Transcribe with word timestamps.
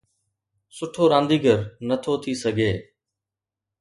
سٺو 0.75 1.03
رانديگر 1.11 1.59
نٿو 1.87 2.13
ٿي 2.23 2.33
سگهي، 2.41 2.73